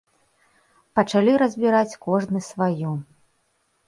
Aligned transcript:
Пачалі 0.99 1.35
разбіраць 1.41 1.97
кожны 2.05 2.41
сваю. 2.47 2.95